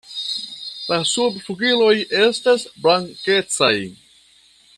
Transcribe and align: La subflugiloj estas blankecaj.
La 0.93 0.97
subflugiloj 1.09 1.93
estas 2.23 2.65
blankecaj. 2.87 3.73